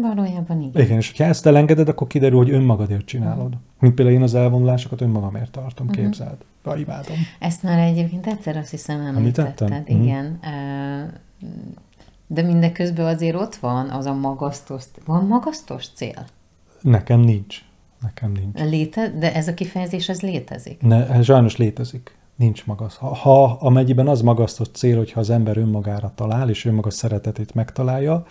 [0.00, 0.84] Valójában igen.
[0.84, 3.52] Igen, és ha ezt elengeded, akkor kiderül, hogy önmagadért csinálod.
[3.78, 6.02] Mint például én az elvonulásokat önmagamért tartom, uh-huh.
[6.02, 6.36] képzeld.
[6.64, 7.16] Uh, imádom.
[7.38, 9.70] Ezt már egyébként egyszer azt hiszem említetted.
[9.70, 9.96] Említettem?
[9.96, 10.02] Mhm.
[10.02, 10.38] Igen.
[10.42, 11.50] Uh,
[12.32, 16.26] de mindeközben azért ott van az a magasztos, van magasztos cél?
[16.80, 17.58] Nekem nincs.
[18.02, 18.70] Nekem nincs.
[18.70, 20.80] Léte, de ez a kifejezés, ez létezik?
[20.80, 22.16] Ne, sajnos létezik.
[22.36, 22.96] Nincs magas.
[22.96, 28.26] Ha, ha amennyiben az magasztos cél, hogyha az ember önmagára talál, és önmaga szeretetét megtalálja,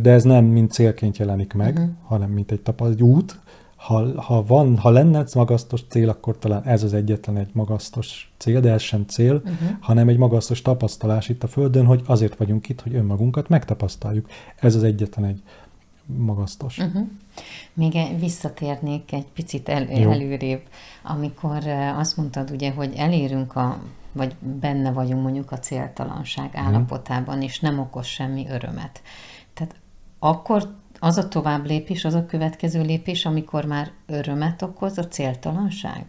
[0.00, 1.90] de ez nem mint célként jelenik meg, uh-huh.
[2.02, 3.40] hanem mint egy tapasztalat, egy út.
[3.82, 8.60] Ha, ha, van, ha lenne magasztos cél, akkor talán ez az egyetlen egy magasztos cél,
[8.60, 9.68] de ez sem cél, uh-huh.
[9.80, 14.28] hanem egy magasztos tapasztalás itt a Földön, hogy azért vagyunk itt, hogy önmagunkat megtapasztaljuk.
[14.56, 15.42] Ez az egyetlen egy
[16.06, 16.78] magasztos.
[16.78, 17.08] Uh-huh.
[17.72, 20.62] Még visszatérnék egy picit el, előrébb,
[21.02, 21.66] amikor
[21.96, 23.78] azt mondtad ugye, hogy elérünk a
[24.14, 29.02] vagy benne vagyunk mondjuk a céltalanság állapotában, és nem okoz semmi örömet
[30.24, 36.06] akkor az a tovább lépés, az a következő lépés, amikor már örömet okoz a céltalanság?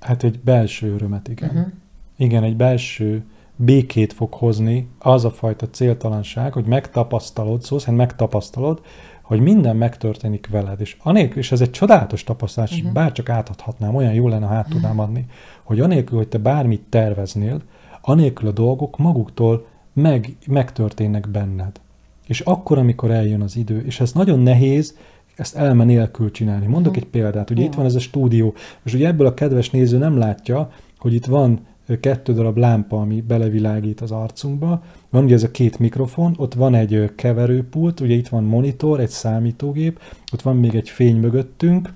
[0.00, 1.48] Hát egy belső örömet, igen.
[1.48, 1.72] Uh-huh.
[2.16, 3.24] Igen, egy belső
[3.56, 8.80] békét fog hozni az a fajta céltalanság, hogy megtapasztalod, szó szerint megtapasztalod,
[9.22, 12.92] hogy minden megtörténik veled, és anélkül, és ez egy csodálatos tapasztalás, uh-huh.
[12.92, 15.26] bár csak átadhatnám, olyan jó lenne, ha át tudnám adni,
[15.62, 17.60] hogy anélkül, hogy te bármit terveznél,
[18.00, 21.80] anélkül a dolgok maguktól meg, megtörténnek benned.
[22.26, 24.96] És akkor, amikor eljön az idő, és ez nagyon nehéz,
[25.36, 26.66] ezt elme nélkül csinálni.
[26.66, 29.98] Mondok egy példát, ugye itt van ez a stúdió, és ugye ebből a kedves néző
[29.98, 31.60] nem látja, hogy itt van
[32.00, 36.74] kettő darab lámpa, ami belevilágít az arcunkba, van ugye ez a két mikrofon, ott van
[36.74, 40.00] egy keverőpult, ugye itt van monitor, egy számítógép,
[40.32, 41.92] ott van még egy fény mögöttünk,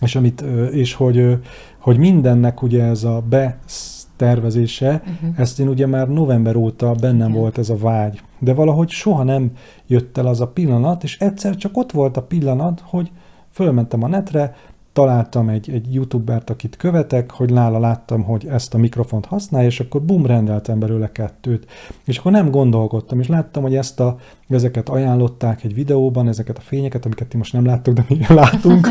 [0.00, 0.40] és, amit,
[0.72, 1.38] és hogy,
[1.78, 5.40] hogy mindennek ugye ez a betervezése, uh-huh.
[5.40, 7.40] ezt én ugye már november óta bennem Igen.
[7.40, 9.52] volt ez a vágy, de valahogy soha nem
[9.86, 13.10] jött el az a pillanat, és egyszer csak ott volt a pillanat, hogy
[13.50, 14.54] fölmentem a netre,
[14.96, 19.80] találtam egy, egy youtubert, akit követek, hogy nála láttam, hogy ezt a mikrofont használja, és
[19.80, 21.66] akkor bum, rendeltem belőle kettőt.
[22.04, 24.16] És akkor nem gondolkodtam, és láttam, hogy ezt a,
[24.48, 28.88] ezeket ajánlották egy videóban, ezeket a fényeket, amiket ti most nem láttok, de mi látunk.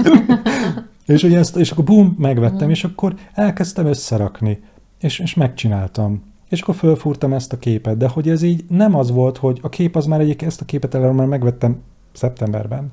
[1.05, 4.59] és, hogy ezt, és akkor bum, megvettem, és akkor elkezdtem összerakni,
[4.99, 6.23] és, és megcsináltam.
[6.55, 9.69] És akkor fölfúrtam ezt a képet, de hogy ez így nem az volt, hogy a
[9.69, 12.91] kép az már egyik, ezt a képet előre már megvettem szeptemberben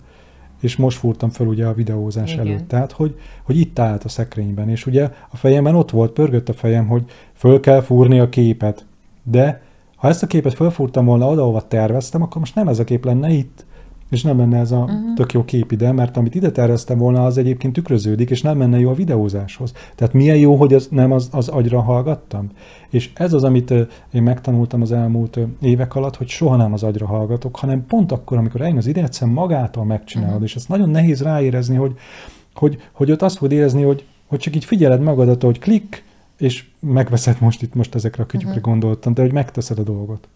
[0.60, 2.46] és most fúrtam fel ugye a videózás Igen.
[2.46, 2.68] előtt.
[2.68, 6.52] Tehát, hogy, hogy itt állt a szekrényben, és ugye a fejemben ott volt, pörgött a
[6.52, 8.86] fejem, hogy föl kell fúrni a képet.
[9.22, 9.62] De
[9.96, 13.04] ha ezt a képet fölfúrtam volna oda, ahova terveztem, akkor most nem ez a kép
[13.04, 13.64] lenne itt,
[14.12, 15.14] és nem lenne ez a uh-huh.
[15.14, 18.78] tök jó kép ide, mert amit ide terveztem volna, az egyébként tükröződik, és nem menne
[18.78, 19.72] jó a videózáshoz.
[19.94, 22.50] Tehát milyen jó, hogy az, nem az, az agyra hallgattam.
[22.90, 23.70] És ez az, amit
[24.12, 28.38] én megtanultam az elmúlt évek alatt, hogy soha nem az agyra hallgatok, hanem pont akkor,
[28.38, 30.48] amikor eljön az ide, egyszerűen magától megcsinálod, uh-huh.
[30.48, 31.94] és ez nagyon nehéz ráérezni, hogy,
[32.54, 36.04] hogy, hogy ott azt fogod érezni, hogy, hogy csak így figyeled magadat, hogy klik,
[36.38, 38.72] és megveszed most itt, most ezekre a kütyükre uh-huh.
[38.72, 40.28] gondoltam, de hogy megteszed a dolgot.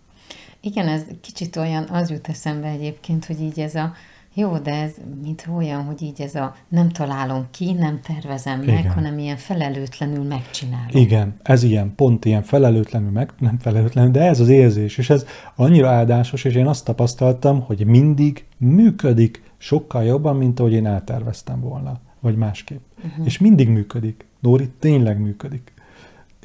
[0.61, 3.93] Igen, ez kicsit olyan, az jut eszembe egyébként, hogy így ez a,
[4.35, 4.93] jó, de ez
[5.23, 8.91] mint olyan, hogy így ez a nem találom ki, nem tervezem meg, Igen.
[8.91, 10.91] hanem ilyen felelőtlenül megcsinálom.
[10.93, 15.27] Igen, ez ilyen, pont ilyen felelőtlenül meg, nem felelőtlenül, de ez az érzés, és ez
[15.55, 21.61] annyira áldásos, és én azt tapasztaltam, hogy mindig működik sokkal jobban, mint ahogy én elterveztem
[21.61, 22.83] volna, vagy másképp.
[23.05, 23.27] Uh-huh.
[23.27, 24.27] És mindig működik.
[24.41, 25.73] Nóri tényleg működik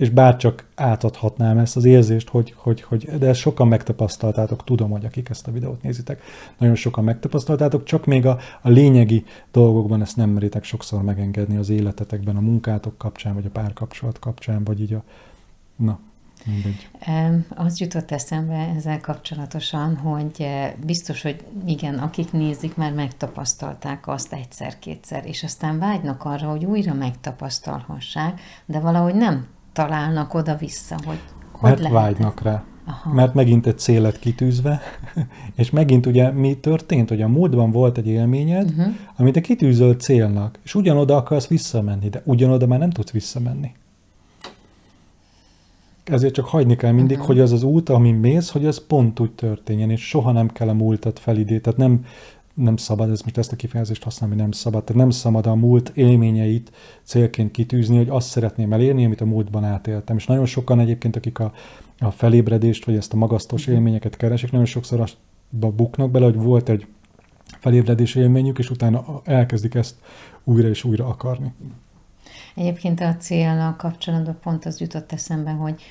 [0.01, 5.05] és bárcsak átadhatnám ezt az érzést, hogy, hogy, hogy de ezt sokan megtapasztaltátok, tudom, hogy
[5.05, 6.21] akik ezt a videót nézitek,
[6.57, 11.69] nagyon sokan megtapasztaltátok, csak még a, a lényegi dolgokban ezt nem meritek sokszor megengedni az
[11.69, 15.03] életetekben, a munkátok kapcsán, vagy a párkapcsolat kapcsán, vagy így a...
[15.75, 15.99] Na,
[16.45, 16.89] mindegy.
[17.49, 24.33] Az jutott eszembe ezzel kapcsolatosan, hogy eh, biztos, hogy igen, akik nézik, már megtapasztalták azt
[24.33, 31.19] egyszer-kétszer, és aztán vágynak arra, hogy újra megtapasztalhassák, de valahogy nem találnak oda-vissza, hogy
[31.61, 32.63] hogy Mert lehet vágynak rá.
[32.85, 33.13] Aha.
[33.13, 34.81] Mert megint egy célet kitűzve,
[35.55, 38.93] és megint ugye mi történt, hogy a múltban volt egy élményed, uh-huh.
[39.15, 43.73] amit te kitűzöl célnak, és ugyanoda akarsz visszamenni, de ugyanoda már nem tudsz visszamenni.
[46.03, 47.27] Ezért csak hagyni kell mindig, uh-huh.
[47.27, 50.69] hogy az az út, amin mész, hogy az pont úgy történjen, és soha nem kell
[50.69, 51.59] a múltat felidé.
[51.59, 52.05] Tehát nem,
[52.53, 55.91] nem szabad, ez most ezt a kifejezést használni, nem szabad, tehát nem szabad a múlt
[55.93, 56.71] élményeit
[57.03, 60.17] célként kitűzni, hogy azt szeretném elérni, amit a múltban átéltem.
[60.17, 61.53] És nagyon sokan egyébként, akik a,
[61.99, 65.17] a felébredést, vagy ezt a magasztos élményeket keresik, nagyon sokszor azt
[65.49, 66.87] buknak bele, hogy volt egy
[67.59, 69.95] felébredés élményük, és utána elkezdik ezt
[70.43, 71.53] újra és újra akarni.
[72.55, 75.81] Egyébként a célnal kapcsolatban pont az jutott eszembe, hogy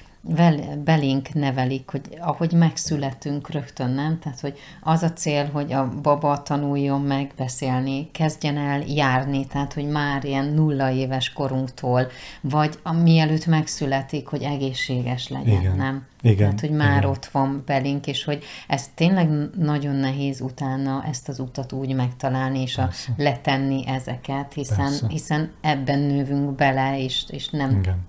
[0.85, 4.19] belénk nevelik, hogy ahogy megszületünk rögtön, nem?
[4.19, 9.73] Tehát, hogy az a cél, hogy a baba tanuljon meg beszélni, kezdjen el járni, tehát,
[9.73, 12.07] hogy már ilyen nulla éves korunktól,
[12.41, 15.77] vagy a, mielőtt megszületik, hogy egészséges legyen, Igen.
[15.77, 16.09] nem?
[16.23, 17.11] Igen, Tehát, hogy már igen.
[17.11, 22.61] ott van belénk, és hogy ez tényleg nagyon nehéz utána ezt az utat úgy megtalálni,
[22.61, 28.07] és a, letenni ezeket, hiszen, hiszen ebben nővünk bele, és, és nem igen.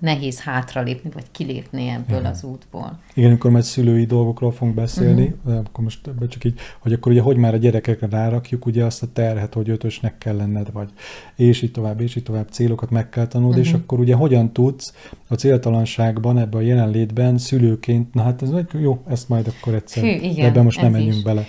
[0.00, 2.30] nehéz hátralépni, vagy kilépni ebből igen.
[2.30, 2.98] az útból.
[3.14, 5.64] Igen, amikor majd szülői dolgokról fogunk beszélni, uh-huh.
[5.64, 9.06] akkor most csak így, hogy akkor ugye, hogy már a gyerekekre rárakjuk ugye azt a
[9.12, 10.88] terhet, hogy ötösnek kell lenned, vagy
[11.36, 13.66] és így tovább, és így tovább célokat meg kell tanulni, uh-huh.
[13.66, 13.82] és mhm.
[13.82, 14.94] akkor ugye hogyan tudsz
[15.28, 20.10] a céltalanságban, ebben a jelenlétben szülőként, na hát ez jó, ezt majd akkor egyszer, Hű,
[20.10, 21.22] igen, ebben most nem menjünk is.
[21.22, 21.46] bele.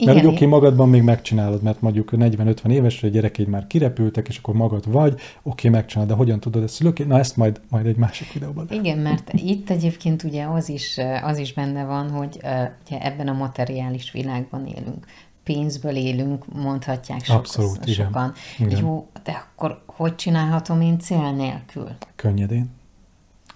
[0.00, 4.38] Igen, mert oké, magadban még megcsinálod, mert mondjuk 40-50 évesre a gyerekeid már kirepültek, és
[4.38, 7.08] akkor magad vagy, oké, megcsinálod, de hogyan tudod ezt szülőként?
[7.08, 8.66] Na ezt majd, majd egy másik videóban.
[8.70, 12.38] Igen, mert itt egyébként ugye az is, az is benne van, hogy
[12.86, 15.06] ugye ebben a materiális világban élünk
[15.54, 18.32] pénzből élünk, mondhatják sok, Abszolút, sokan.
[18.58, 18.70] Igen.
[18.70, 18.84] Igen.
[18.84, 21.88] Jó, de akkor hogy csinálhatom én cél nélkül?
[22.16, 22.70] Könnyedén.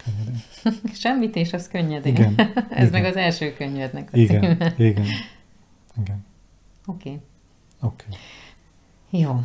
[0.04, 0.42] Könnyedén.
[1.02, 2.14] Semmit az könnyedén.
[2.14, 2.34] Igen.
[2.70, 2.90] Ez igen.
[2.90, 4.40] meg az első könyvednek a igen.
[4.40, 4.74] címe.
[4.76, 5.06] Igen.
[6.00, 6.24] Igen.
[6.86, 7.08] Oké.
[7.08, 7.20] Okay.
[7.80, 8.04] Oké.
[8.06, 8.18] Okay.
[9.20, 9.40] Jó.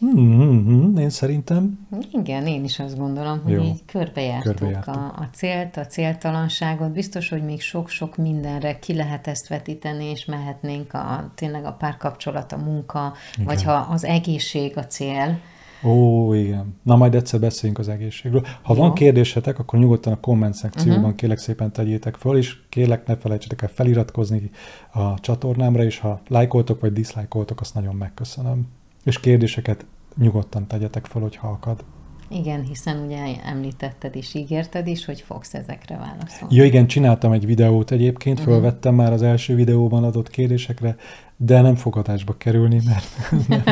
[0.00, 1.88] Hmm, én szerintem.
[2.12, 3.62] Igen, én is azt gondolom, hogy Jó.
[3.62, 4.94] így körbejártuk, Körbejártuk.
[4.94, 6.92] A, a célt, a céltalanságot.
[6.92, 12.52] Biztos, hogy még sok-sok mindenre ki lehet ezt vetíteni, és mehetnénk a, tényleg a párkapcsolat,
[12.52, 13.46] a munka, Igen.
[13.46, 15.38] vagy ha az egészség a cél.
[15.82, 16.78] Ó, igen.
[16.82, 18.46] Na majd egyszer beszéljünk az egészségről.
[18.62, 18.80] Ha Jó.
[18.80, 21.14] van kérdésetek, akkor nyugodtan a komment szekcióban uh-huh.
[21.14, 24.50] kérlek szépen tegyétek föl, és kérlek ne felejtsetek el feliratkozni
[24.92, 28.68] a csatornámra, és ha lájkoltok vagy diszlájkoltok, azt nagyon megköszönöm.
[29.04, 29.84] És kérdéseket
[30.16, 31.84] nyugodtan tegyetek fel, hogyha akad.
[32.32, 36.54] Igen, hiszen ugye említetted is, ígérted is, hogy fogsz ezekre válaszolni.
[36.54, 38.48] Ja igen, csináltam egy videót egyébként, Mhm.
[38.48, 40.96] fölvettem már az első videóban adott kérdésekre,
[41.36, 43.06] de nem fog adásba kerülni, mert
[43.48, 43.62] nem,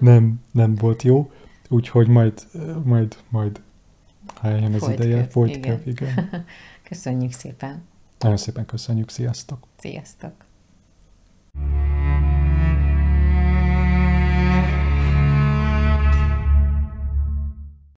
[0.00, 1.30] nem, nem volt jó.
[1.72, 2.46] Úgyhogy majd,
[2.84, 3.60] majd, majd,
[4.34, 6.08] ha eljön az Fold ideje, folytkev, igen.
[6.08, 6.44] igen.
[6.88, 7.82] köszönjük szépen.
[8.18, 9.66] Nagyon szépen köszönjük, sziasztok!
[9.76, 10.32] Sziasztok!